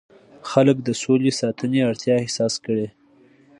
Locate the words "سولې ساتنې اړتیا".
1.01-2.15